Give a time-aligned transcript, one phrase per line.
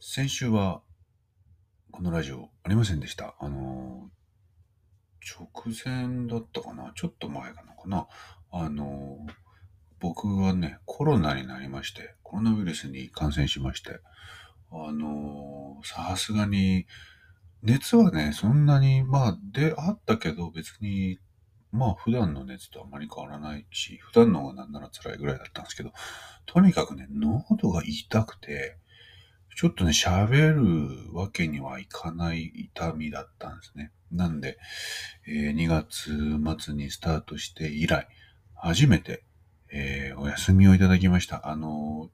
[0.00, 0.80] 先週は、
[1.90, 3.34] このラジオありませんでした。
[3.40, 4.08] あの、
[5.36, 5.48] 直
[5.84, 6.92] 前だったかな？
[6.94, 8.06] ちょっと前かなかな？
[8.52, 9.18] あの、
[9.98, 13.98] 僕はね、コロナになりまして、コロナウイルスに感染しまして、
[14.70, 16.86] あの、さすがに、
[17.64, 21.18] 熱はね、そんなに、まあ、で、あったけど、別に、
[21.72, 25.92] まあ、普段の熱とあまり変わらないし、普段の方がなんなら辛いぐらいだったんですけど、
[26.46, 28.78] とにかくね、喉が痛くて、
[29.58, 33.90] ちょっとね、喋るわけにはいかない痛みだったんですね。
[34.12, 34.56] なんで、
[35.26, 38.06] えー2月末にスタートして以来、
[38.54, 39.24] 初めて、
[39.72, 41.48] えーお休みをいただきました。
[41.48, 42.08] あの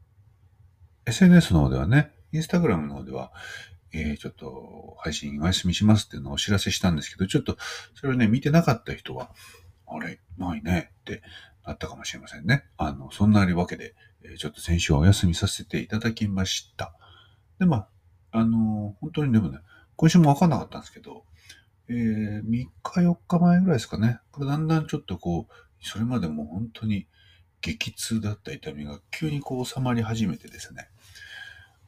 [1.05, 3.31] ー SNS の方ではね、インスタグラムの方では、
[3.93, 7.59] えーちょっと配信お休みしますっていうのをお知らせしたんですけど、ちょっと
[7.95, 9.33] それをね、見てなかった人は、
[9.87, 11.23] あれ、ないねって
[11.67, 12.65] なったかもしれませんね。
[12.79, 16.95] あの、そんなわけで、えちょっと先週はお休みさせていただきました。
[17.59, 17.89] で、ま
[18.33, 19.59] あ、あの本当にでもね、
[19.97, 21.25] 今週もわかんなかったんですけど、
[21.89, 24.21] えー、3日4日前ぐらいですかね。
[24.33, 27.07] これだんだんちょっとこう、それまでも本当に
[27.61, 30.89] 激痛だった痛みが急にこう収まり始めてですね。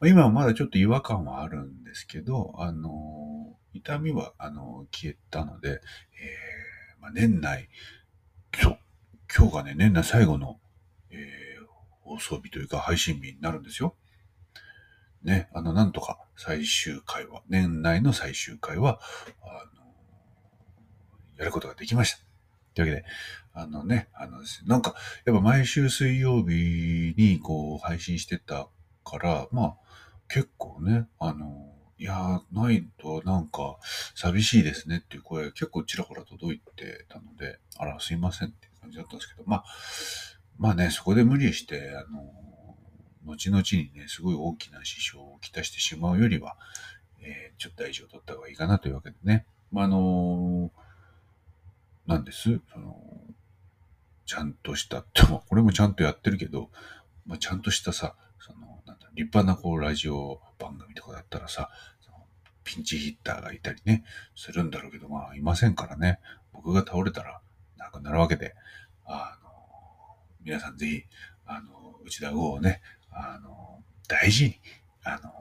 [0.05, 5.81] 今はまだちょっと違和感はあるんですけど、あの痛みは、あの消えたので、えー
[7.03, 7.69] まあ、年内、
[8.61, 8.79] そう、
[9.35, 10.61] 今日がね、年内最後の、
[11.11, 11.47] えー
[12.07, 13.97] 放送日というか配信日になるんですよ。
[15.27, 19.01] ね、あの、なんとか最終回は、年内の最終回は、
[19.43, 19.85] あの、
[21.37, 22.19] やることができました。
[22.75, 23.05] というわけで、
[23.53, 28.69] あのね、あのですね、なんか、やっぱ毎週水曜日にこう配信してた
[29.05, 29.75] から、まあ、
[30.29, 33.79] 結構ね、あの、いやー、ないとなんか
[34.15, 39.65] 寂しいですねっていう声結構ちらほら届いてたので、あら、すいませんっていう感じだったんですけど、まあ、
[40.59, 42.46] まあね、そこで無理して、あの、
[43.27, 46.57] 後々にね、すごい大きな支障をきたしてしまうよりは、
[47.21, 49.47] えーちょっと大事を取った方がいいかなというわけでね。
[49.73, 50.71] まあ、あの
[52.07, 52.97] なんですその、
[54.27, 56.71] ちゃんとした、 でもこれもちゃんとやってるけど、
[57.25, 61.71] まあ、ちゃんとしたさ、その、なんだ、立派なこう、ラジオ番組とかだったらさ、
[62.63, 66.19] ピンチヒッターがいたりね、するんだろうけど、まあ、いませんからね。
[66.53, 67.41] 僕が倒れたら、
[67.77, 68.55] なくなるわけで、
[69.05, 71.05] あの、皆さんぜひ、
[71.45, 72.83] あの、内田剛をね、
[73.17, 74.61] あの、大事に、
[75.03, 75.33] あの、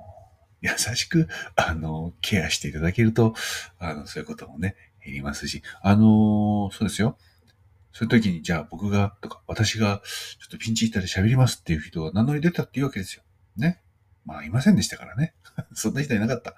[0.62, 3.36] 優しく、あの、ケアしていただけると、
[3.78, 7.18] あの、そういうこともね、減りますし、あの、そうですよ。
[7.92, 10.02] そういう時に、じゃあ僕が、とか、私が、
[10.40, 13.24] ちょっとピンチヒッターで喋りますっていう人が名乗り出たっていうわけですよ。
[13.58, 13.82] ね。
[14.26, 15.34] まあ、いませんでしたからね。
[15.74, 16.56] そんな人いなかった。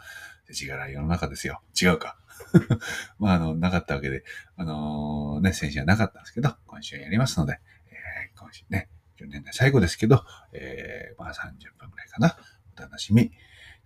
[0.50, 1.62] 違う世の中ですよ。
[1.80, 2.18] 違うか。
[3.20, 4.24] まあ、あの、なかったわけで、
[4.56, 8.90] あのね、先週はなかったんですけど、今週やりますので、えー今週ね、
[9.20, 10.24] 今日年内最後ですけど、
[10.54, 12.38] えーまあ30分くらいかな。
[12.78, 13.32] お楽しみい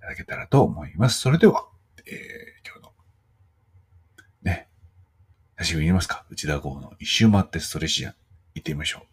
[0.02, 1.20] ただけたらと思います。
[1.22, 1.68] それでは、
[2.06, 2.92] えー今日の、
[4.44, 4.70] ね、
[5.58, 6.26] 久しぶりに言いますか。
[6.30, 8.14] 内田剛の一周回ってストレッチジャン、
[8.56, 9.12] 行ってみましょう。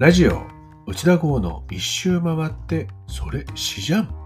[0.00, 0.46] ラジオ、
[0.86, 4.19] 内田剛の一周回ってそれしじゃん。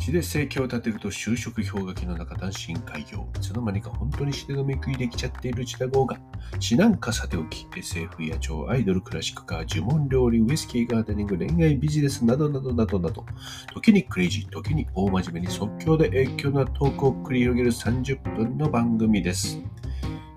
[0.00, 3.28] 詩で生計を立てると就職氷河期の中単身開業。
[3.36, 6.18] いつの間にか本当に詩で飲み食いできちゃっている内田剛が、
[6.58, 13.26] 詩なんかさておき、SF や超アイドル、クラシックカー、呪文料理、ウイスキーガーデニング、恋愛ビジネスなどなどなどなど、
[13.74, 19.62] 時にクレイジー、時に大真面目に即興で影響なトークを繰り広げる30分の番組です。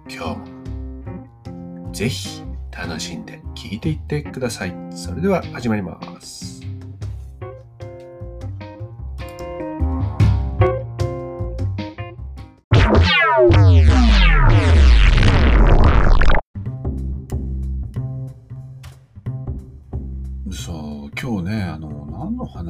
[0.09, 4.75] 今日も、ぜひ楽しんで聞いていってください。
[4.91, 6.62] それでは始まります。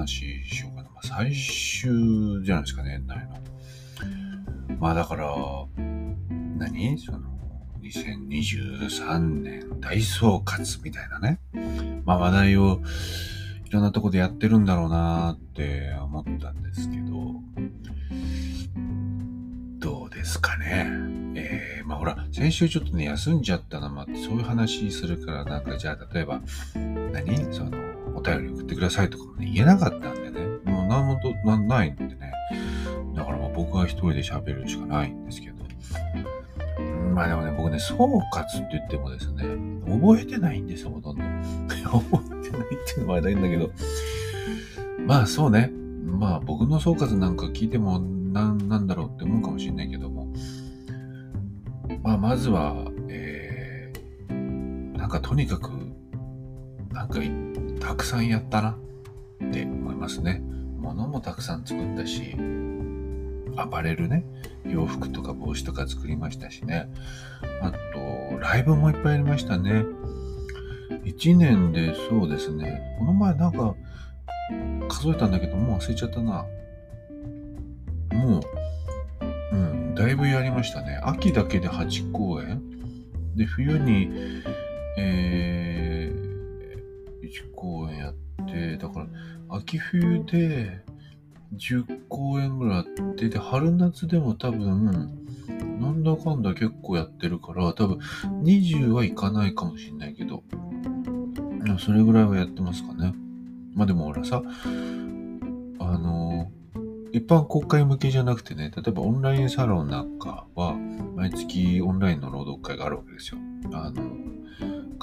[0.04, 0.90] 話しようかな。
[0.90, 4.78] まあ、最終じゃないですかね、年内の。
[4.80, 5.34] まあだから、
[6.58, 6.98] 何？
[6.98, 7.20] その、
[7.82, 11.40] 2023年大総括みたいなね。
[12.06, 12.82] まあ話題を
[13.66, 17.36] いろんなとこでやってるんだろうなって思ったんですけど、
[19.80, 20.88] どうですかね。
[21.36, 26.42] えー、まあほら、先週ちょっとね、休んじゃったのもあ、そういう話するから、なんかじゃあ例えば、
[26.76, 27.54] 何？
[27.54, 27.72] その、
[28.24, 30.40] 便り送ってくださいとかもね、言えなかったんでね。
[30.64, 32.32] もう何もとなないんでね。
[33.16, 35.64] だからまあ僕は一人で喋るしかないんですけど。
[37.14, 39.44] まあでもね、僕ね、総括って言ってもですね、
[39.86, 41.24] 覚えてないんですよ、ほとんど。
[42.00, 43.70] 覚えてないっていうのもあれなんだけど。
[45.06, 45.72] まあそうね。
[46.06, 50.28] まあ僕の総括なんか聞いてもななんだろうって思うかもしれないけども。
[52.02, 55.70] まあまずは、えー、なんかとにかく
[56.92, 57.20] なんか
[57.84, 58.78] たくさんやったな
[59.46, 60.42] って思いますね。
[60.80, 62.36] 物もたくさん作ったし、
[63.58, 64.26] アパレルね、
[64.66, 66.90] 洋服とか帽子とか作りましたしね。
[67.62, 69.84] あと、ライブもいっぱいやりましたね。
[71.04, 73.76] 1年でそうですね、この前なんか
[74.90, 76.46] 数えたんだけど、もう忘れちゃったな。
[78.14, 81.02] もう、うん、だいぶやりましたね。
[81.04, 82.62] 秋だけで8公演。
[83.36, 84.10] で、冬に、
[84.98, 85.94] えー、
[87.34, 88.14] 1公演やっ
[88.46, 89.08] て、だから、
[89.50, 90.84] 秋冬で
[91.56, 95.12] 10公演ぐらいあって、で、春夏でも多分、
[95.80, 97.98] なんだかんだ結構やってるから、多分
[98.44, 100.44] 20はいかないかもしんないけど、
[101.80, 103.14] それぐらいはやってますかね。
[103.74, 104.44] まあでもほらさ、
[105.80, 106.52] あの、
[107.12, 110.76] 一般公開向けじゃなくてね、例えばオンラインサロンなんかは、
[111.16, 113.38] 毎月オンラインの朗読会があるわけですよ。
[113.72, 114.02] あの、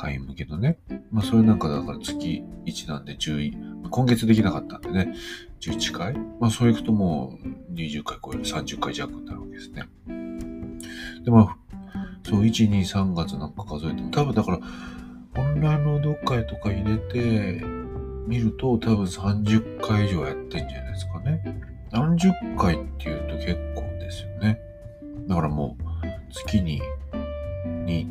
[0.00, 0.78] 会員向けのね。
[1.10, 5.14] まあそれなんかだから月1なんで11、今月できなかったんでね、
[5.60, 9.84] 11回まあそういくともう20回超える30回弱になるわけですね。
[11.24, 11.56] で、まあ、
[12.24, 14.60] そう、1、2、3月なんか数えても、多分だから、
[15.36, 17.62] オンライン朗読会とか入れて、
[18.26, 21.60] 見ると多分30回以上やってんじゃないですかね。
[21.90, 24.58] 何十回っていうと結構ですよね。
[25.26, 25.84] だからもう
[26.32, 26.80] 月に
[27.64, 28.06] 2、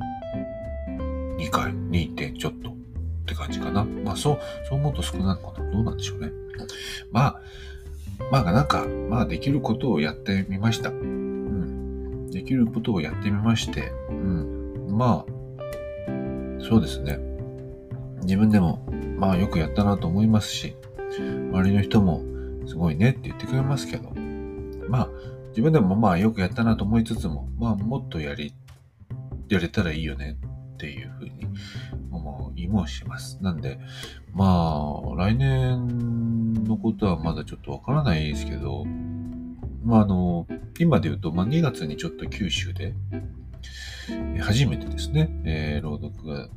[1.40, 2.16] 2回、2.
[2.16, 2.74] 点ちょっとっ
[3.26, 3.84] て感じかな。
[3.84, 5.72] まあそう、そう思うと少ないのかな。
[5.72, 6.32] どうなんでしょうね。
[7.12, 7.42] まあ、
[8.32, 10.90] まあなんか、まあできることをやってみました。
[10.90, 12.30] うん。
[12.32, 14.88] できることをやってみまして、うん。
[14.90, 15.40] まあ、
[16.62, 17.20] そうですね。
[18.24, 18.86] 自分でも
[19.18, 20.76] まあよくやったなと思いますし、
[21.52, 22.22] 周りの人も
[22.68, 24.12] すごいねって言ってくれますけど、
[24.88, 25.10] まあ
[25.50, 28.54] 自分でもまあよくやったなと思いつつも、まあもっとやり、
[29.48, 30.38] やれたらいいよね
[30.80, 31.46] っていうふうに
[32.10, 33.38] 思いもします。
[33.42, 33.80] なんで、
[34.34, 38.86] まあ来年のことはまだちょっとわからないですけど、
[39.84, 40.48] まああの、
[40.80, 42.94] 今で言うと、まあ2月にちょっと九州で、
[44.40, 46.48] 初めてですね、えー、朗読が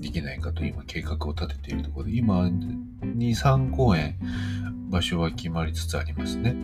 [0.00, 2.80] できないかと今計画を立てているところで、今、2、
[3.30, 4.18] 3公演
[4.90, 6.56] 場所は決まりつつありますね。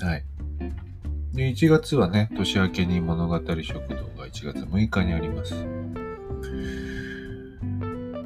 [0.00, 0.24] はい。
[1.34, 5.87] で、1月はね、年明けに物語食堂が1月6日にあります。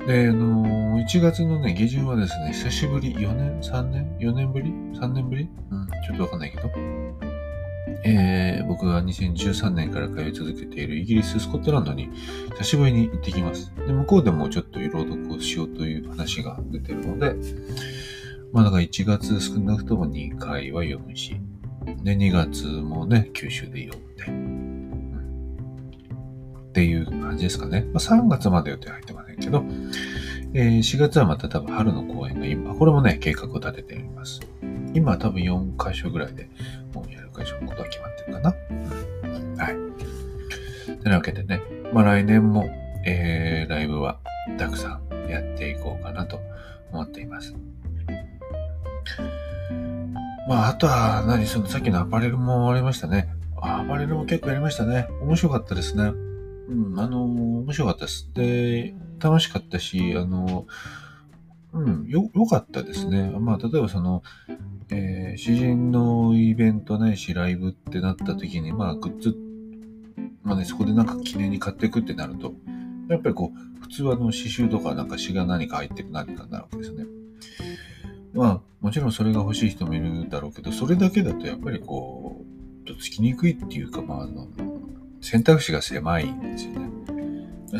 [0.07, 5.49] で、あの、1月のね、下旬はですね、久しぶり、4年 ?3 年 ?4 年ぶり ?3 年ぶり？
[5.71, 6.71] うん、ちょっとわかんないけど、
[8.05, 12.11] えー、僕が2013年から通い続けているイギリス、スコットランドに
[12.59, 13.73] 久しぶりに行ってきます。
[13.87, 17.37] で、向こうでもちょっと朗読をしようという話が出てるので、
[18.53, 21.37] まあだから1月少なくとも2回は読むし、
[22.03, 24.42] で、2月もね、九州で読んで、
[26.73, 27.87] っていう感じですかね。
[27.93, 29.63] まあ、3月まで予定入ってませんけど、
[30.55, 34.41] えー、4月はまた多分春の公演が今、これもね、計画を立てています。
[34.95, 36.49] 今は多分4箇所ぐらいで
[36.95, 39.65] もうやる会場のことは決まってるかな。
[39.65, 40.97] はい。
[41.03, 41.61] というわけでね、
[41.93, 42.65] まあ来年も、
[43.05, 44.19] えー、ライブは
[44.57, 46.41] たくさんやっていこうかなと
[46.91, 47.55] 思っています。
[50.49, 53.29] まあ、あとは何、そのさっきのアパレルもありましたね。
[53.61, 55.07] アパレルも結構やりましたね。
[55.21, 56.32] 面白かったですね。
[56.73, 58.31] うん、あの、面白かったです。
[58.35, 60.67] で、楽しかったし、あの、
[61.73, 63.31] うん、よ、良かったですね。
[63.39, 64.23] まあ、例えばその、
[64.91, 69.37] えー、詩人のイベントないしライブってなった時に、まあ、グッズ、
[70.43, 72.55] まあね、そこでなんか記念に買っていくってなると、
[73.09, 77.05] やっぱりこう、普通はあの刺繍とかなんか詩が何か入ってる何かになるわけですね。
[78.35, 82.45] まあ、もちろんそれが欲しい人もいるだろうけど、それだけだとやっぱりこ
[82.85, 84.47] う、とっつきにくいっていうか、まあ、あの、
[85.23, 86.91] 選択肢が狭いんですよね。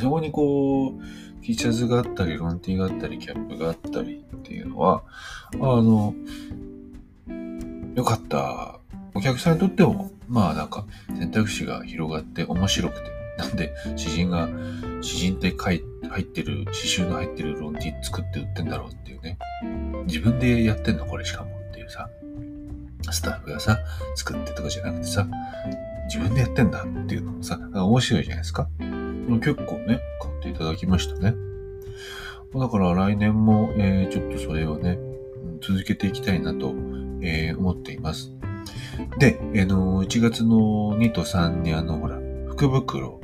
[0.01, 5.03] そこにこう、T シャツがあったり、ロンティがあったり、キャップがあったりっていうのは、
[5.55, 6.15] あの、
[7.95, 8.79] よかった。
[9.15, 10.87] お客さんにとっても、まあなんか
[11.19, 13.11] 選択肢が広がって面白くて。
[13.39, 14.49] なんで、詩人が、
[15.01, 19.39] 詩人って書い入ってる、詩集の入ってるロンティ作って売ってんだろうっていうね。
[20.07, 22.09] 自分でやってんのこれしかもっていうさ。
[23.11, 23.79] スタッフがさ、
[24.15, 25.27] 作ってとかじゃなくてさ、
[26.07, 28.69] 自分でやってんだっていうのもさ、面白いじゃないですか。
[29.41, 31.35] 結構ね、買っていただきましたね。
[32.55, 34.99] だから来年も、えー、ちょっとそれをね、
[35.63, 36.75] 続けていきたいなと、
[37.23, 38.33] えー、思っています。
[39.19, 42.19] で、えー、の1月の2と3にあの、ほら、
[42.49, 43.21] 福袋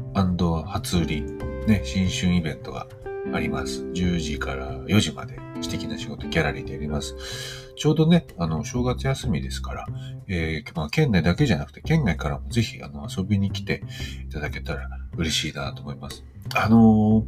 [0.67, 1.23] 初売り、
[1.67, 2.89] ね、新春イベントが
[3.33, 3.83] あります。
[3.83, 7.68] 10時から4時まで素敵な仕事ギャラリーでやります。
[7.79, 9.87] ちょうどね、あの、正月休みですから、
[10.27, 13.83] えー、まあ、県内だけじゃなくて、県外からもぜひ、あの、遊びに来て
[14.29, 16.25] いただけたら嬉しいなと思います。
[16.55, 17.25] あのー、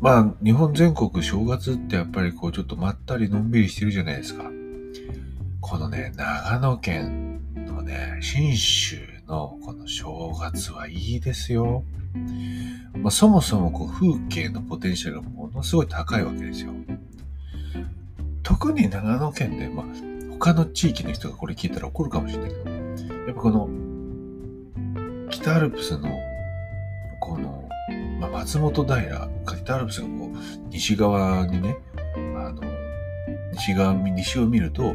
[0.00, 4.44] まあ、日本全国正月ってやっぱりこう、ちょっとまったりのんびりしてるじゃないですか。
[5.60, 11.84] このね、長野県のね、信州のこの正月はいいですよ。
[12.98, 16.72] まあ、そもそもこう風景のポテンシャルがものすごい高いわけですよ。
[18.44, 19.86] 特に長野県で、まあ、
[20.38, 23.68] 他の地域の人がこれ聞いたら怒るかもしれないけど、やっぱこの、
[25.30, 26.16] 北アルプスの、
[27.20, 27.68] この、
[28.20, 31.76] まあ、松本平、北アルプスがこう、西側にね、
[32.36, 32.62] あの、
[33.54, 34.94] 西側、西を見ると、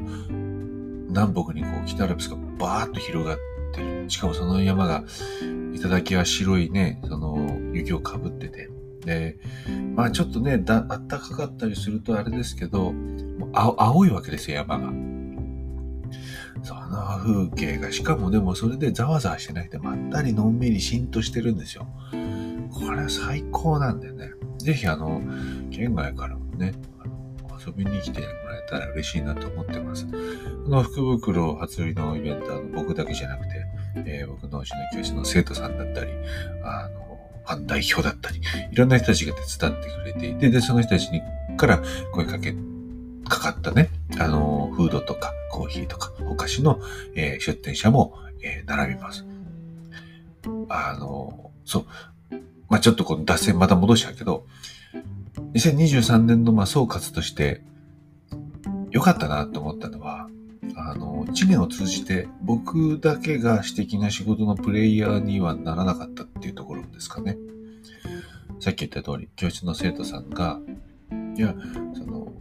[1.10, 3.38] 南北にこう、北アルプスがバーッと広がっ
[3.74, 4.10] てる。
[4.10, 5.03] しかもその山が、
[5.74, 8.70] 頂は白いね、その、雪をかぶってて。
[9.09, 9.37] で、
[9.95, 14.91] まあちょっとね、だ、あったかかったりするとあれですけど、もう青いわけですよ、山が。
[16.61, 21.87] その風景が、しかもでもそれでざわざわしてなくて、まったりのんびりしんとしてるんですよ。
[22.71, 24.31] これ最高なんでね。
[24.59, 25.21] ぜひあの、
[25.71, 26.73] 県外からもね、
[27.65, 30.05] 遊びに来てもらえたら嬉しいなと思ってます。
[30.07, 30.15] こ
[30.69, 33.65] の福袋初売りのイベントは僕だけじゃなくて、
[34.05, 36.11] えー、僕のうちの教室の生徒さんだったり、
[36.63, 37.08] あの、
[37.50, 38.41] ファン代表だったり、
[38.72, 41.22] いろんな人たちが手伝ってくれていて、で、その人たちに
[41.58, 41.82] から
[42.13, 42.53] 声かけ、
[43.27, 43.89] かかったね、
[44.20, 46.79] あの、フードとかコーヒーとかお菓子の、
[47.15, 48.13] えー、出店者も、
[48.44, 49.25] えー、並びます。
[50.70, 51.86] あの、そう。
[52.70, 54.46] まあ、ちょっとこの脱線また戻しちゃうけど、
[55.53, 57.62] 2023年のまあ総括として
[58.91, 60.29] 良かったなと思ったのは、
[60.88, 67.38] あの、一年を通じて僕だけが私的な仕事のプレイヤーにはならなかったっていうところですかね。
[68.59, 70.59] さっき言った通り、教室の生徒さんが、
[71.36, 71.55] いや、
[71.93, 72.31] その、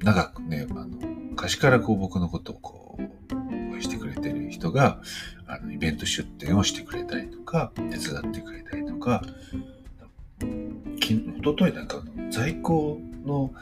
[0.00, 0.86] 長くね、あの、
[1.30, 3.02] 昔からこう僕のことをこう、
[3.34, 5.00] 応援してくれてる人が、
[5.46, 9.22] あの、イベント出店をしてくれたりとか、手伝ってくれたりとか、
[11.00, 13.52] きおとといなんか在庫の、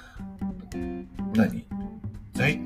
[1.35, 1.67] 何？
[2.35, 2.61] 在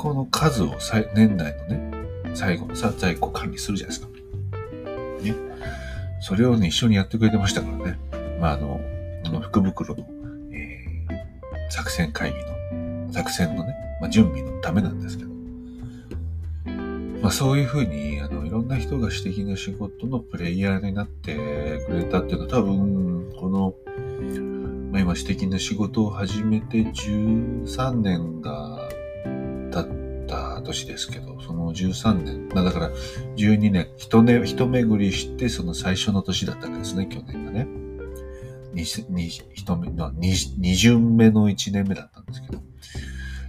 [0.00, 0.74] 庫の数を
[1.14, 1.92] 年内のね、
[2.32, 4.08] 最後のさ、在庫管理するじゃないですか。
[5.22, 5.34] ね。
[6.22, 7.98] それをね、一緒にやってくれてましたからね。
[8.40, 8.80] まあ、あの、
[9.26, 10.06] あの福袋の、
[10.52, 15.30] えー、作戦会議の、作戦のね、まあ、準備のためなんですけど。
[17.20, 23.74] まあ、そういうふうに、あの、いろんな人が私的な仕事のプレイヤーになってくれたっていうのは多分、この、
[24.92, 28.88] まあ、今私的な仕事を始めて13年が
[30.60, 32.90] 年ですけど、その13年、まあ、だから
[33.36, 37.66] 12年、一ね、一巡りしてその最初の年だったわけですね、去年がね。
[38.72, 40.10] 二、二、一目、二、
[40.58, 42.62] 二巡目の1年目だったんですけど、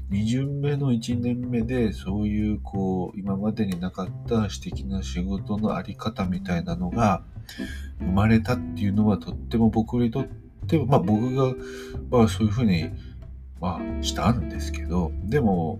[0.09, 7.23] 二巡目の1年目で、そういう、こう、今までになかった私的な仕事のあり方みたいなのが
[7.99, 10.27] 生まれたっていうのはとっても僕にとっ
[10.67, 11.53] てまあ僕が、
[12.09, 12.89] まあそういうふうに、
[13.61, 15.79] まあしたんですけど、でも、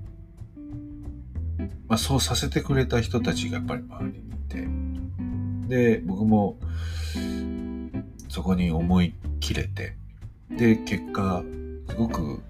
[1.87, 6.57] まあそうさせてくれた人たちがやっぱり周りにいて、で、僕も
[8.29, 9.95] そこに思い切れて、
[10.49, 11.43] で、結果、
[11.89, 12.41] すごく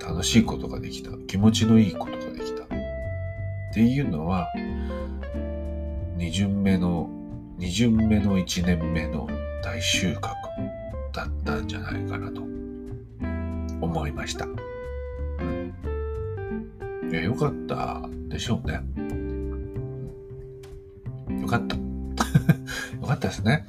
[0.00, 1.10] 楽しいことができた。
[1.26, 2.64] 気持ちのいいことができた。
[2.64, 2.68] っ
[3.74, 4.48] ていうのは、
[6.16, 7.10] 二巡目の、
[7.58, 9.28] 二巡目の一年目の
[9.62, 10.20] 大収穫
[11.12, 12.42] だったんじゃないかなと
[13.80, 14.46] 思いました。
[17.12, 18.80] いや、よかったでしょうね。
[21.42, 21.76] よかった。
[22.96, 23.66] よかったですね。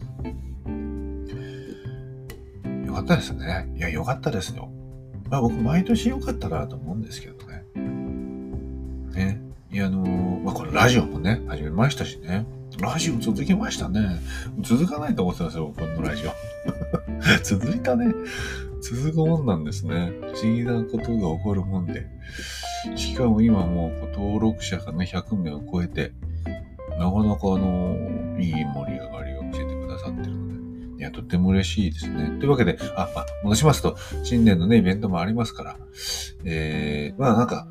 [2.86, 3.70] よかったですね。
[3.76, 4.72] いや、よかったですよ。
[5.30, 7.66] まあ僕毎年良かったなと思うんですけどね。
[9.14, 9.42] ね。
[9.74, 12.46] いや、あのー、まあこれラジオもね、始めましたしね。
[12.80, 14.22] ラジオ続きましたね。
[14.62, 16.32] 続かないと思ってたんですよ、このラジオ。
[17.44, 18.14] 続いたね。
[18.82, 20.14] 続くもんなんですね。
[20.34, 22.08] 不思議なことが起こるもんで。
[22.96, 26.14] しかも今もう登録者がね、100名を超えて、
[26.98, 27.96] なかなかあの、
[28.40, 32.38] いい盛り上がりを見せてくださってるので、いや、とっても嬉しいですね。
[32.40, 35.78] というわけで、あ、あ、戻しますと、新年のね、イベントもありますから、
[36.46, 37.68] えー、まあなんか、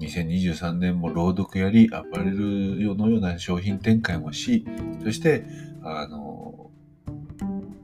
[0.00, 4.64] 2023年も朗読やり、アパレル用のような商品展開もし、
[5.02, 5.44] そして、
[5.82, 6.70] あの、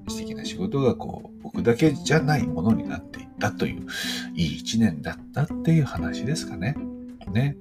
[0.09, 3.12] 素敵な仕事がこう、僕だけじゃないものになって
[3.49, 3.87] ったという、
[4.35, 6.77] いい一年だったっていう話ですかね。
[7.33, 7.57] ね。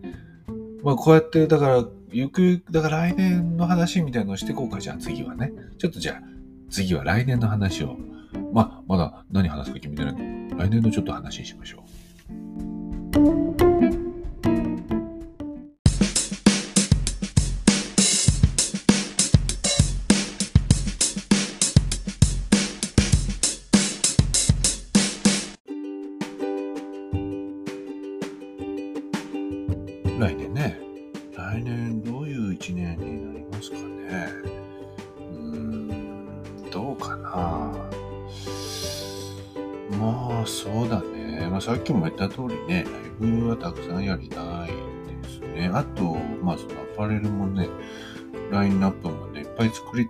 [0.84, 5.52] まあこうやって、だから、ゆくゆく、だから来年の話みたいのをしていこうか、じゃあ次はね。
[5.78, 6.22] ちょっとじゃあ、
[6.70, 7.98] 次は来年の話を。
[8.54, 11.84] まあ、まだ何話すか決めてないけど、来年のちょっと話しましょ
[12.30, 12.71] う。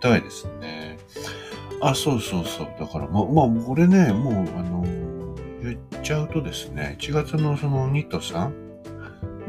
[0.02, 0.98] たいですね。
[1.82, 2.68] あ、そうそうそう。
[2.80, 4.84] だから、まあ、まあ、これね、もう、あの、
[5.64, 8.52] 言っちゃうとですね、1月のその2と3、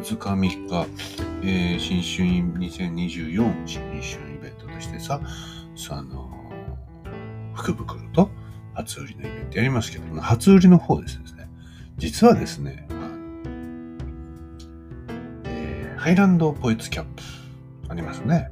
[0.00, 0.86] 2日3日、
[1.42, 2.26] えー、新春
[2.58, 5.20] 2024新春イベントとしてさ、
[5.74, 6.30] その、
[7.54, 8.30] 福袋と
[8.74, 11.48] 初売りのイベントやりますけど、初売りの方ですね、
[11.98, 12.86] 実はですね、
[15.44, 17.22] えー、ハイランドポイツキャップ
[17.88, 18.50] ありますね。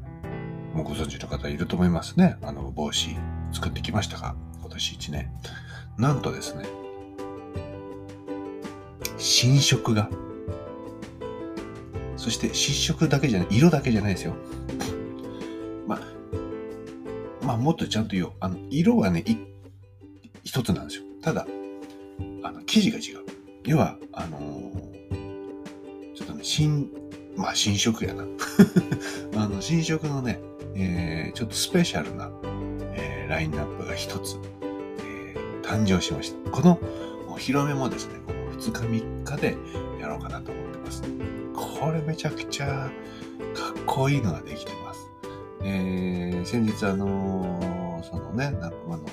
[0.80, 2.38] もうご存知の方いると思いますね。
[2.40, 3.10] あの帽子
[3.52, 5.30] 作ってきましたが、今年1年。
[5.98, 6.64] なんとですね、
[9.18, 10.08] 新色が、
[12.16, 14.34] そして新色だけじゃない、色だけじゃないですよ。
[15.86, 16.00] まあ、
[17.44, 18.32] まあ、もっとちゃんと言おう。
[18.40, 19.22] あの、色はね、
[20.44, 21.04] 一つなんですよ。
[21.20, 21.46] ただ、
[22.42, 23.26] あの、生地が違う。
[23.66, 26.90] 要は、あのー、ちょっとね、新、
[27.36, 28.24] まあ、新色やな。
[29.36, 30.40] あの、新色のね、
[30.74, 32.30] えー、ちょっとスペシャルな、
[32.94, 34.38] えー、ラインナップが一つ、
[35.02, 36.50] えー、誕生しました。
[36.50, 36.78] この
[37.28, 39.56] お披露目もですね、この2日3日で
[40.00, 41.02] やろうかなと思ってます。
[41.54, 45.10] これめちゃくちゃかっこいいのができてます。
[45.62, 49.04] えー、先日あのそのね、仲間の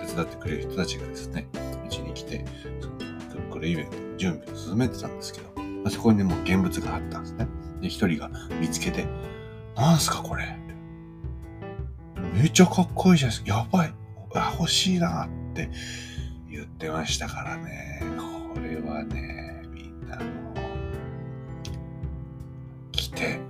[0.00, 1.48] 手伝ってくれる人たちがですね、
[1.86, 2.44] うちに来て、
[3.30, 7.48] そのこれイベントの準備を進めてたんですけど、まあ、そこにもう現物があったんですね。
[7.80, 8.30] で、一人が
[8.60, 9.06] 見つけて、
[9.74, 10.58] なんすかこれ
[12.36, 13.58] めっちゃかっこいいじゃないですか。
[13.58, 13.94] やばい。
[14.34, 15.70] あ、欲しいなって
[16.50, 18.02] 言ってましたからね。
[18.54, 20.22] これはね、みんなも
[22.92, 23.40] 来て、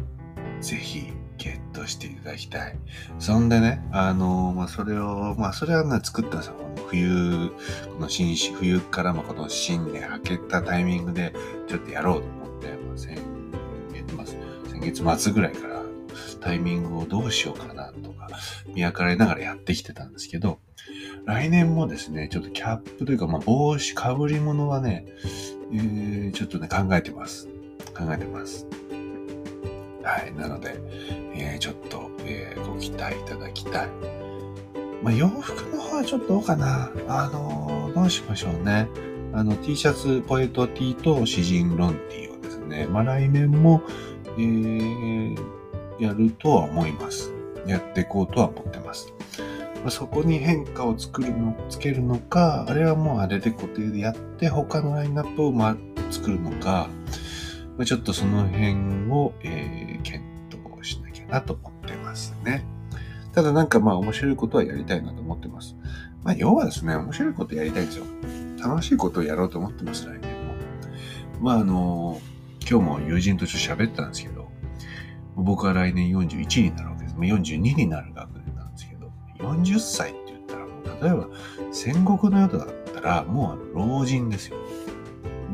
[0.61, 2.79] ぜひゲットしていただきたい。
[3.19, 6.55] そんでね、あのまあ、それを、まあ、それはね、作ったんですよ。
[6.89, 7.51] 冬、
[7.93, 11.35] この新春、冬からもこの新年明けたタイミングで、
[11.67, 13.19] ちょっとやろうと思って、まあ、先
[13.93, 14.37] 月
[14.71, 15.76] 先月末ぐらいから
[16.47, 18.29] タイミングをどうしようかなとか、
[18.69, 20.61] 見計らいながらやってきてたんですけど、
[21.25, 25.07] 来年もですね、ちょっとキャップというか、まあ、帽子、かぶり物はね、
[25.73, 27.49] えー、ちょっとね、考えてます。
[27.99, 28.65] 考えてます。
[30.05, 30.33] はい。
[30.37, 30.77] なので、
[31.35, 33.89] えー、ちょっと、えー、ご期待いただきたい。
[35.03, 36.93] まあ、洋服の方はちょっとどうかな。
[37.09, 38.87] あのー、どうしましょうね。
[39.33, 43.83] あの、T シャツ、ポエト T と詩人ロンティをですね、まあ、来年も、
[44.39, 45.57] えー、
[45.99, 47.33] やるとは思います。
[47.67, 49.13] やっていこうとは思ってます。
[49.89, 55.77] そこに変化を作るの、つけるのか、あれはもうあれで固定でやって、他のラインナップをま
[56.11, 56.89] 作るのか、
[57.77, 62.65] ま、ちょっとその辺を、えー、検討しなきゃなと思ってますね。
[63.33, 65.77] ただなんかまあ面白いことはやりたいなと思ってます。
[66.23, 68.05] まあ要はですね、面白いことやりたいんですよ。
[68.59, 70.55] 楽しいことをやろうと思ってます、来年も。
[71.41, 72.21] まああの、
[72.69, 74.36] 今日も友人とちょっと喋ったんですけど、
[75.37, 77.17] 僕は来年41になるわけです。
[77.17, 81.29] 42になる学年なんですけど、40歳って言ったらもう、例えば
[81.73, 84.57] 戦国の世だったらもう老人ですよ。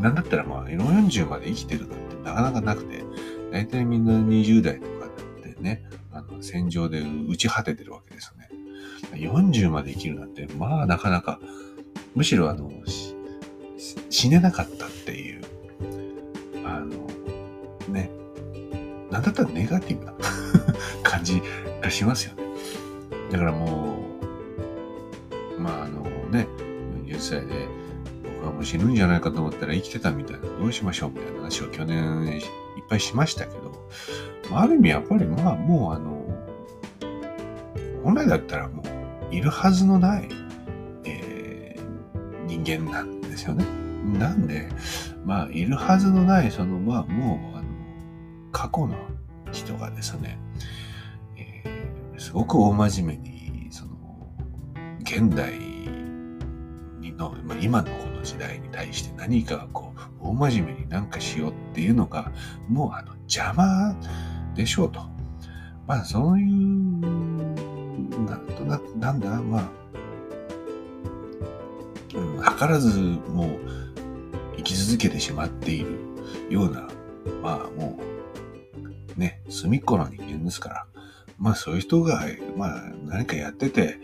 [0.00, 3.04] なんだったらまあ40まで生きてるなんてなかなかなくて、
[3.50, 5.08] 大体みんな20代とか
[5.42, 8.48] でね、あの戦場で打ち果ててるわけですよね。
[9.14, 11.40] 40まで生きるなんて、まあなかなか、
[12.14, 12.70] むしろあの、
[14.10, 14.86] 死ねなかった
[19.12, 20.14] なんだったらネガティブな
[21.04, 21.42] 感じ
[21.82, 22.42] がしますよね。
[23.30, 23.98] だからも
[25.58, 26.48] う、まああのね、
[27.04, 27.68] 40歳で
[28.24, 32.42] 僕はもう死ぬんじゃないかと思ったら生きてたみたいな、どうしましょうみたいな話を去年いっ
[32.88, 33.86] ぱいしましたけど、
[34.50, 36.24] ある意味やっぱりまあもうあの、
[38.02, 38.82] 本来だったらも
[39.30, 40.28] ういるはずのない、
[41.04, 43.66] えー、人間なんですよね。
[44.18, 44.70] なんで、
[45.26, 47.51] まあいるはずのない、そのまあもう、
[48.62, 48.94] 過去の
[49.50, 50.38] 人がですね、
[51.36, 53.92] えー、すごく大真面目に、その、
[55.00, 55.58] 現代
[57.16, 62.30] の、まあ、今のこの時代に対して何かこう、大真面目になんかしようっていうのが、
[62.68, 63.96] もうあの、邪魔
[64.54, 65.00] でしょうと。
[65.88, 66.48] まあ、そういう、
[68.26, 69.58] なんとなく、なんだ、ま
[72.44, 73.60] あ、図らずもう
[74.58, 75.98] 生き続けてしまっている
[76.48, 76.88] ような、
[77.42, 78.11] まあもう、
[79.16, 80.86] ね、隅っこの人間ですから、
[81.38, 82.24] まあそういう人が、
[82.56, 83.98] まあ何かやってて、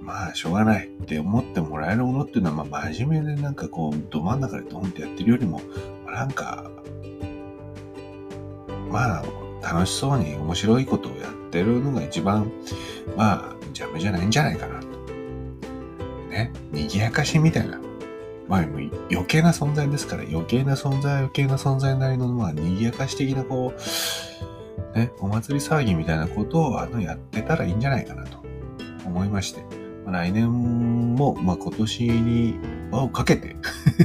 [0.00, 5.60] まあしょうがないって思ってもらえるものっていうのは、まあ真面目でなんかこう、ど真ん中でドンってやってるよりも、
[6.04, 6.70] まあ、なんか、
[8.90, 9.24] まあ
[9.64, 12.52] 楽しそうに面白いことをやってるのが一番、
[13.16, 14.86] まあ、邪魔じゃないんじゃないかなと。
[16.28, 17.80] ね、賑やかしみたいな。
[18.46, 18.90] まあ、余
[19.26, 23.80] 計な存在ですから、余計な存在、余計な存在なりの、まあ、賑やかし的な、こう、
[24.94, 28.38] ね、お祭り騒ぎみたいなことを、あの、やってたらいいんじゃないかなと
[29.04, 29.64] 思いまして、
[30.04, 32.58] ま、来年も、まあ、今年に
[32.90, 33.56] 輪をかけて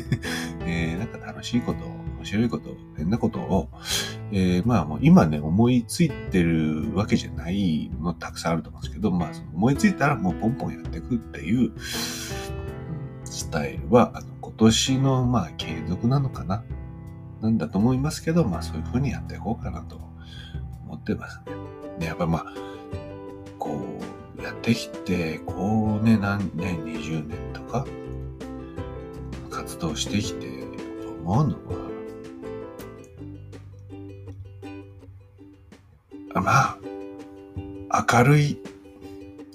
[0.66, 3.70] えー、なんか楽しいこと面白いこと、変なことを、
[4.32, 16.64] えー、まあもう今ね、思いついてるわけじゃないのたくさんあると思うんですけど、まあその思いついたらもうポンポンやっていくっていう、スタイルは、あの今年のまあ継続なのかな
[17.42, 20.10] なんだと思いますけど、まあそういうふうにやっていこうかなと
[21.00, 21.46] ってますね。
[22.00, 22.54] で、やっぱまあ、
[23.58, 24.00] こ
[24.38, 27.86] う、やってきて、こうね、何年、20年とか、
[29.50, 30.48] 活動してきて
[31.24, 31.54] 思うの
[36.34, 36.78] は、ま
[37.92, 38.60] あ、明るい、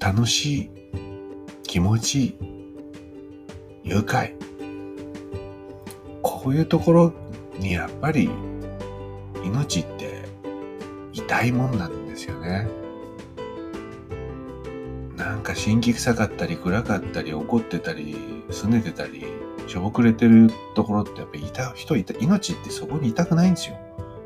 [0.00, 0.70] 楽しい、
[1.62, 2.36] 気持ちいい、
[3.84, 4.34] 愉快。
[6.22, 7.12] こういうところ
[7.58, 8.28] にやっぱり
[9.42, 9.93] 命って
[11.26, 12.68] 痛いもんなんですよね。
[15.16, 18.16] なんか神気臭かったり暗かったり怒ってたり
[18.50, 19.24] 拗ねてたり
[19.66, 23.76] しょぼくれてるところってやっぱりいた人いた命ってそこにいたくないんですよ。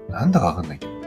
[0.08, 0.98] なんだかわかんないけど。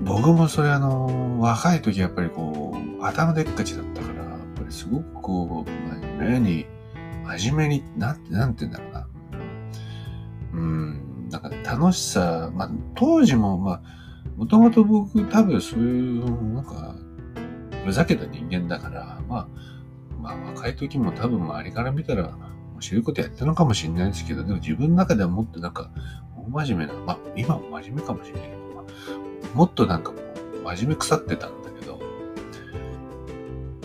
[0.00, 6.66] 僕もそれあの、若い時やっぱりこう、頭でっかちだったから、やっぱりすごくこう、目に、
[7.24, 9.03] 真面目に、なんて、なんて言うんだろうな。
[11.74, 13.82] 楽しさ、まあ、当時も、まあ、
[14.36, 16.94] もともと僕多分そういう、なんか、
[17.84, 19.48] ふざけた人間だから、まあ、
[20.20, 22.36] まあ若い時も多分周りから見たら、
[22.74, 25.90] 面白いことやってるのかもしれないですけど、でも自分の中ではもっとなんか、
[26.36, 28.64] 大真面目な、まあ今も真面目かもしれないけど、
[29.54, 32.00] もっとなんかもう真面目腐ってたんだけど、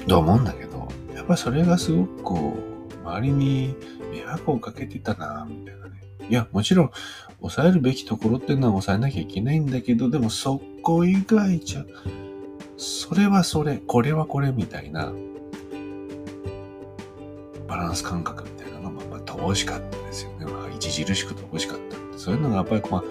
[0.08, 2.58] と思うんだけど、やっぱそれがすごくこ
[3.04, 3.76] う、周りに
[4.12, 6.02] 迷惑をかけてたな、みたいなね。
[6.30, 6.92] いや、もちろん、
[7.40, 11.86] 抑えるべきところっていうのは抑えなきゃいけないんだけど、でもそこ以外じゃ、
[12.78, 15.12] それはそれ、これはこれみたいな、
[17.68, 20.46] バランス感覚みたいなのが、まあ、乏しかったですよね。
[20.46, 22.18] まあ、著しく乏しかった。
[22.20, 23.04] そういうのがやっぱり、まあ、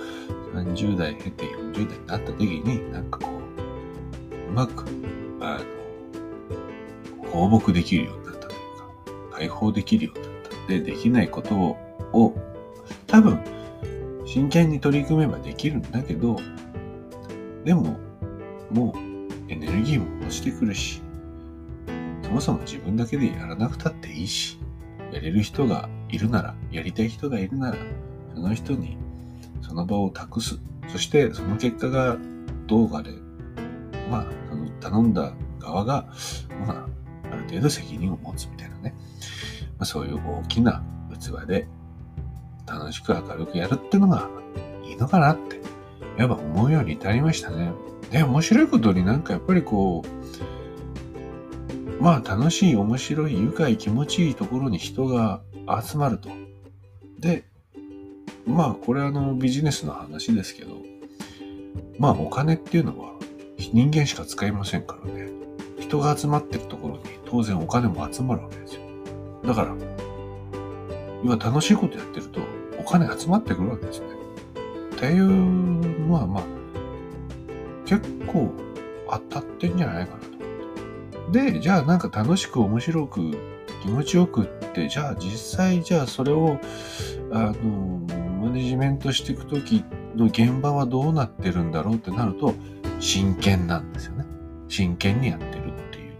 [0.54, 4.84] 30代経て40代になった時に、なんかこう、うまく、
[5.40, 5.60] あ
[7.20, 10.68] の、放牧できるようになったというか、解放できるようになった。
[10.68, 11.76] で、できないことを、
[12.12, 12.47] を
[13.08, 13.40] 多分、
[14.26, 16.36] 真剣に取り組めばできるんだけど、
[17.64, 17.98] でも、
[18.70, 21.02] もうエネルギーも落ちてくるし、
[22.22, 24.60] そもそも自分だけでやらなくたっていいし、
[25.10, 27.78] やれる人がいるなら、やりたい人がいるなら、
[28.34, 28.98] その人に
[29.62, 30.58] その場を託す。
[30.88, 32.18] そしてその結果が
[32.66, 33.12] どうかで、
[34.10, 36.06] まあ、その頼んだ側が、
[36.66, 36.86] ま
[37.24, 38.94] あ、ある程度責任を持つみたいなね。
[39.78, 41.66] まあ、そういう大きな器で
[42.78, 44.28] 楽しく明るくやるってのが
[44.84, 45.60] いいのかなって、
[46.16, 47.72] やっぱ思うように至りましたね。
[48.10, 55.42] で、面白いことになんかやっぱりこう、まあ楽しい、面白い、愉快、気持ちいいところに人が
[55.82, 56.30] 集まると。
[57.18, 57.44] で、
[58.46, 60.76] まあこれあのビジネスの話ですけど、
[61.98, 63.12] まあお金っていうのは
[63.58, 65.28] 人間しか使いませんからね。
[65.80, 68.82] 人が集まってるところに当然お金も集まるわけですよ。
[69.44, 69.74] だから、
[71.22, 72.40] 今楽しいことやってると
[72.88, 74.06] お金集まってくるわけですね。
[74.96, 75.26] っていう
[76.06, 76.44] のはまあ
[77.84, 78.50] 結構
[79.10, 81.52] 当たってんじゃないかなと思って。
[81.52, 83.20] で、じゃあなんか楽しく面白く
[83.82, 86.58] 気持ちよくって、じゃあ実際じゃあそれを、
[87.30, 88.00] あの、
[88.42, 89.84] マネジメントしていくとき
[90.16, 92.54] の現場はどうなってるんだろうってなると、
[93.00, 94.24] 真剣なんですよね。
[94.68, 96.14] 真剣にやってるっていう。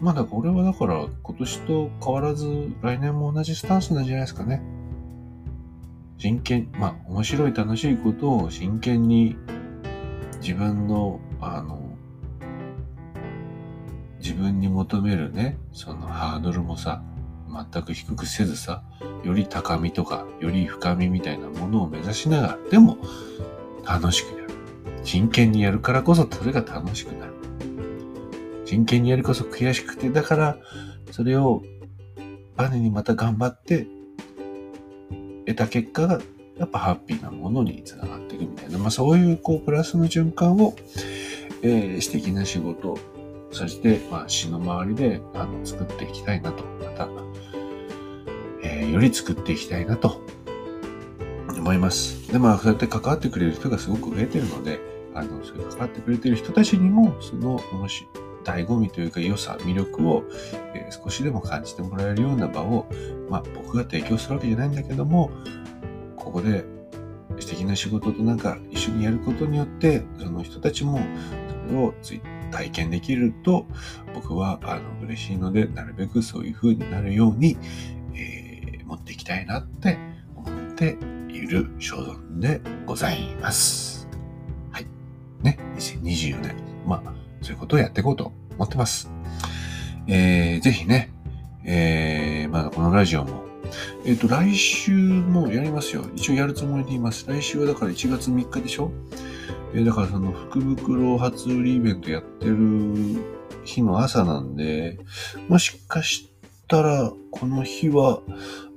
[0.00, 4.71] まだこれはだから今年と変わらず来年も同じスタンスなんじゃないですかね。
[6.22, 9.36] 真剣、まあ面白い楽しいことを真剣に
[10.40, 11.98] 自分の、あの、
[14.20, 17.02] 自分に求めるね、そのハードルもさ、
[17.72, 18.84] 全く低くせずさ、
[19.24, 22.98] より高みとか、より深みみたいなものを目指しながら、でも
[23.84, 24.50] 楽しくやる。
[25.02, 27.32] 真剣にやるからこそそれが楽しくなる。
[28.64, 30.56] 真剣にやるこそ悔しくて、だから
[31.10, 31.64] それを
[32.54, 33.88] バネにまた頑張って
[35.46, 36.20] 得た結果が
[36.58, 40.74] やっぱハッピーなものにつながっていくみたいな、まあそういうこうプラスの循環を、
[41.62, 42.98] えー、素敵な仕事、
[43.50, 47.08] そして、まあ、死の周りであの作っていきたいなと、また、
[48.62, 50.20] えー、より作っていきたいなと。
[51.62, 52.30] 思います。
[52.32, 54.80] で、まあ、そうやって関わってくれる人がすごく増えてるので、
[55.14, 58.06] あの、そういう関わってくれてる人たちにも、その、もし、
[58.44, 60.24] 醍醐味というか良さ、魅力を、
[60.74, 62.86] え、少しでも感じてもらえるような場を、
[63.28, 65.30] まあ僕が提供するわけじゃないんだけども、
[66.16, 66.64] ここで
[67.38, 71.00] 素敵な仕事となんか一緒にやることによって、その人たちも
[71.66, 71.94] それを
[72.50, 73.66] 体験できると、
[74.14, 77.56] 僕はあの嬉しいので、なるべくそういう風になるように、
[78.14, 79.98] えー、持っていきたいなって
[80.36, 80.96] 思って
[81.28, 84.08] いる所存でございます。
[84.70, 84.86] はい。
[85.42, 86.56] ね、2024年。
[86.86, 89.10] まあ、そういうことをやっていこうと思ってます。
[90.06, 91.12] えー、ぜひね、
[91.64, 93.44] えー、まだこのラジオも、
[94.04, 96.04] えっ、ー、と、来週もやりますよ。
[96.14, 97.24] 一応やるつもりでいます。
[97.28, 98.90] 来週はだから1月3日でしょ？
[99.74, 102.56] えー、だからその福袋初売りイベントやってる
[103.64, 104.98] 日の朝なんで、
[105.48, 106.30] もしかし
[106.68, 108.20] たらこの日は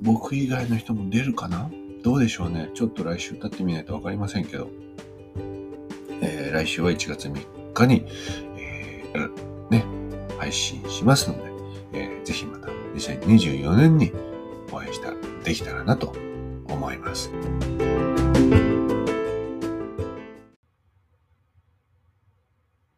[0.02, 1.70] 僕以外の人も出るかな？
[2.04, 2.70] どうでしょうね。
[2.76, 4.70] ちょっと来週経ってみないとわかりませんけど。
[6.22, 8.06] えー、来週は1月3日に、
[9.70, 9.86] ね、
[10.38, 11.52] 配信しますので、
[11.94, 14.12] えー、ぜひまた2024年に
[14.72, 16.16] お会いした、できたらなと
[16.68, 17.32] 思います。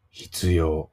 [0.09, 0.91] 必要。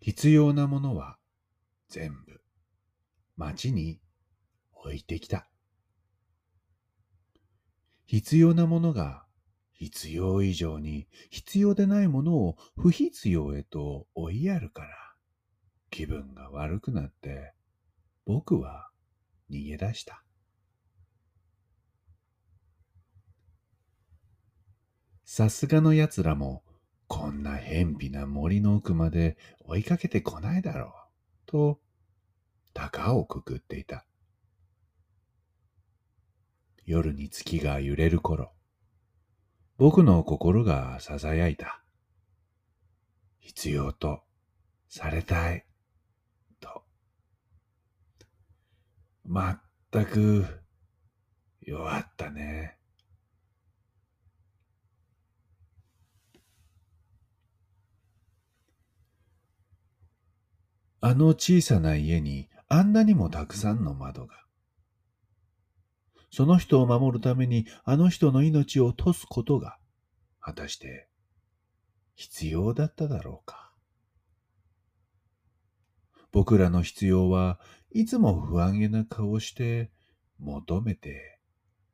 [0.00, 1.16] 必要なものは
[1.88, 2.40] 全部
[3.36, 4.00] 町に
[4.72, 5.46] 置いてきた。
[8.06, 9.21] 必要なものが
[9.82, 14.88] 必要以上に必要でないものを不必要へと追いやるから
[15.90, 17.52] 気分が悪くなって
[18.24, 18.90] 僕は
[19.50, 20.22] 逃げ出した。
[25.24, 26.62] さすがの奴らも
[27.08, 30.90] こんな偏僻な森の奥まで追いかけてこないだろう
[31.46, 31.80] と
[32.72, 34.06] 高をくくっていた。
[36.84, 38.52] 夜に月が揺れる頃、
[39.76, 41.82] 僕の心が囁いた。
[43.40, 44.22] 必要と
[44.88, 45.66] されたい。
[46.60, 46.84] と。
[49.24, 50.46] まったく
[51.60, 52.78] 弱ったね。
[61.00, 64.41] あの小さな家にあんなにもたくさんの窓が。
[66.32, 69.76] その人を守るためにあの人の命を落とすことが、
[70.40, 71.06] 果たして
[72.14, 73.70] 必要だっただろうか。
[76.32, 79.92] 僕らの必要はいつも不安げな顔して
[80.38, 81.38] 求めて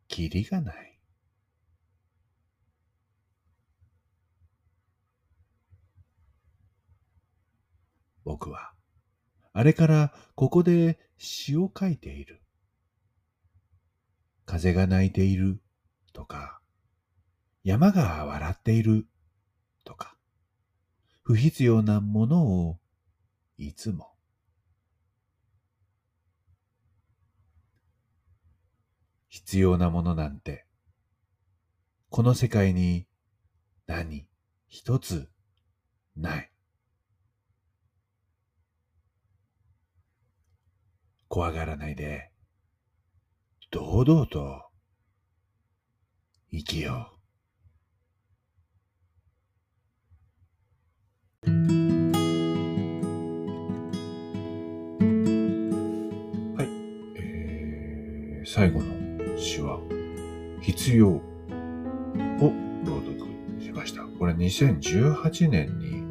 [0.07, 1.01] きりがない。
[8.25, 8.73] 僕は
[9.53, 12.41] あれからここで詩を書いている。
[14.49, 15.61] 風が鳴いている
[16.15, 16.63] とか、
[17.65, 19.07] 山が笑っている
[19.85, 20.17] とか、
[21.23, 22.79] 不必要なものを
[23.59, 24.15] いつも。
[29.29, 30.65] 必要なものなんて、
[32.09, 33.07] この世界に
[33.87, 34.27] 何
[34.67, 35.29] 一つ
[36.17, 36.51] ない。
[41.29, 42.33] 怖がらないで、
[43.71, 44.63] 堂々と
[46.51, 47.13] 生きよ
[51.45, 51.51] う。
[56.57, 56.69] はい、
[57.17, 58.87] えー、最後の
[59.37, 59.79] 詩は、
[60.63, 61.21] 必要を
[62.87, 63.21] 朗読
[63.61, 64.05] しました。
[64.19, 66.05] これ2018年に、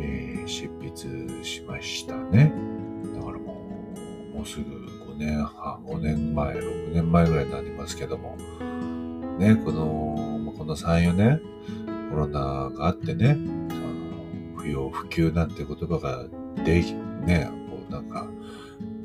[0.00, 2.54] えー、執筆しましたね
[3.14, 3.38] だから。
[3.38, 3.68] も
[4.32, 4.89] うもうすぐ
[5.20, 8.36] 年半、5年前、6年前ぐらいになりますけども、
[9.38, 11.40] ね、この、この3、4年、
[12.10, 13.36] コロナがあってね、
[13.68, 16.24] その不要不急なんて言葉が
[16.64, 16.82] で、
[17.26, 18.26] ね、こうなんか、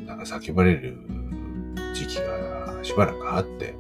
[0.06, 0.98] なんか叫ばれる
[1.94, 3.76] 時期がしばらくあって、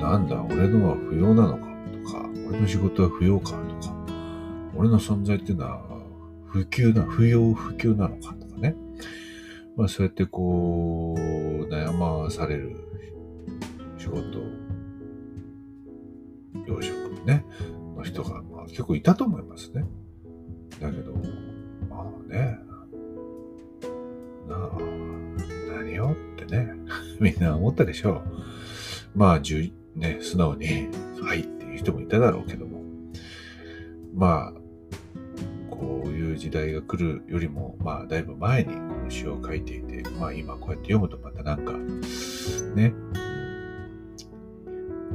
[0.00, 1.66] なんだ、俺のは不要なのか
[2.04, 3.56] とか、俺の仕事は不要かと
[3.88, 3.94] か、
[4.74, 5.82] 俺の存在っていうのは
[6.46, 8.74] 不急な、不要不急なのかとかね。
[9.76, 11.20] まあそうやってこう、
[11.72, 12.76] 悩まされる
[13.98, 14.38] 仕事、
[16.66, 17.44] 養殖ね、
[17.96, 19.84] の人が、まあ、結構いたと思いますね。
[20.80, 21.12] だけど、
[21.90, 22.58] まあね、
[24.48, 24.78] なあ、
[25.76, 26.72] 何よってね、
[27.20, 28.22] みんな思ったでしょ
[29.14, 29.18] う。
[29.18, 30.88] まあ、じゅね、素直に、
[31.20, 32.82] はいっていう人もいただろうけども、
[34.14, 34.60] まあ、
[35.70, 41.72] こういう時代が来るよりも、まあ、だいぶ前にの詩を書いていて、まあ、今こうやって読むとまたなんか、
[42.74, 42.92] ね、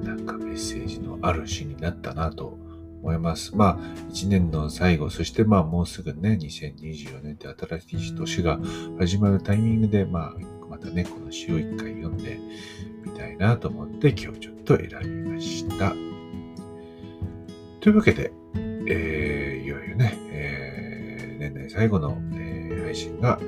[0.04, 2.58] なんかメッセージのある詩になったなと
[3.01, 3.56] 思います。
[3.56, 8.60] まあ、一年の最後、そしてまあもうすぐね、2024年って新しい年が
[8.97, 10.34] 始まるタイミングで、まあ、
[10.69, 12.39] またね、この詩を一回読んで
[13.04, 15.93] みたいなと思って今日ちょっと選びました。
[17.82, 18.32] というわけで、
[18.88, 23.39] えー、いよいよね、えー、年内最後の、えー、配信が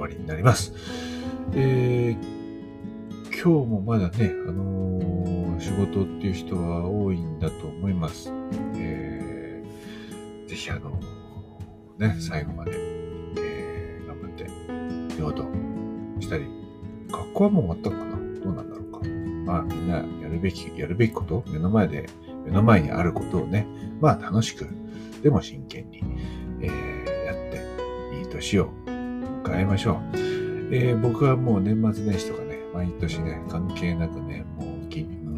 [0.00, 0.72] 終わりになります。
[1.52, 8.32] えー、今日もまだね、あのー、仕事っていう人は多いんだと思います。
[8.76, 14.46] えー、ぜひあのー、ね、最後まで、えー、頑張って、
[15.14, 15.44] 仕事
[16.20, 16.46] したり、
[17.10, 18.16] 学校はもう終わったかな？
[18.42, 19.00] どうなんだろうか？
[19.44, 22.08] まあみんなやるべき、やるべきこと、目の前で、
[22.46, 23.66] 目の前にあることをね、
[24.00, 24.66] まあ楽しく、
[25.22, 26.02] でも真剣に、
[26.62, 27.60] えー、やって、
[28.18, 28.70] いい年を
[29.54, 29.96] えましょう。
[30.72, 34.70] えー、僕はもう年末年始とかね、毎年ね、関係なくね、もう、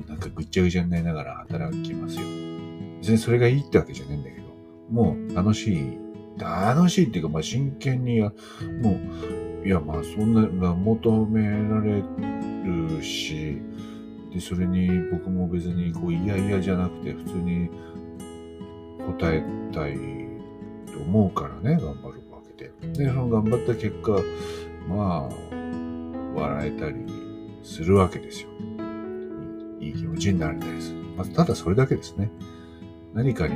[0.08, 2.22] なんかぐっちゃぐちゃになりながら働きますよ。
[3.00, 4.42] 別にそれがいいってわけじゃないんだけど、
[4.90, 5.98] もう楽しい、
[6.38, 8.32] 楽しいっていうか、まあ真剣にや、
[8.82, 8.98] も
[9.64, 12.02] う、いやまあそんな、求められ
[12.64, 13.60] るし、
[14.32, 17.70] で、それに僕も別にこう、いやいやじゃなくて、普通に
[19.18, 19.94] 答えたい
[20.92, 22.11] と思うからね、頑張る
[22.68, 23.04] わけで。
[23.04, 24.12] で、その頑張った結果、
[24.88, 25.52] まあ、
[26.34, 26.96] 笑えたり
[27.62, 28.48] するわけですよ。
[29.80, 30.98] いい気持ちになれたりする。
[31.16, 32.30] まあ、ただそれだけですね。
[33.14, 33.54] 何かに、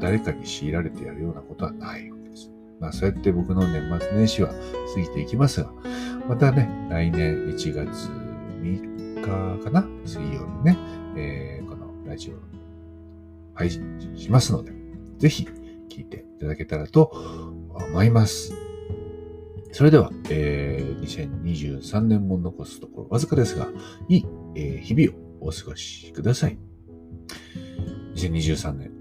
[0.00, 2.50] 誰かに強いられてやるようなことはないわけです。
[2.80, 4.48] まあ、そうやって僕の年末年始は
[4.94, 5.70] 過ぎていきますが、
[6.28, 8.08] またね、来年1月
[8.62, 10.78] 3日かな水曜日ね、
[11.16, 12.34] えー、このラジオ
[13.54, 14.72] 配信しますので、
[15.18, 15.46] ぜひ
[15.90, 17.12] 聞いていただけたらと
[17.84, 18.52] 思います。
[19.72, 23.68] それでは、えー、2023年も残すところわずかですが、
[24.08, 26.58] いい、えー、日々をお過ごしください。
[28.14, 28.92] 2023年、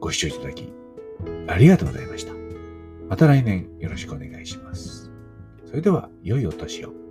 [0.00, 0.72] ご視聴いただき、
[1.46, 2.32] ありがとうございました。
[3.08, 5.12] また来年よろしくお願いします。
[5.66, 7.03] それでは、良いお年を。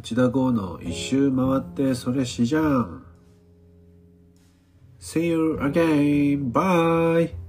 [0.00, 3.04] 内田剛の一周回ってそれしじゃん
[4.98, 6.50] See you again!
[6.50, 7.39] Bye!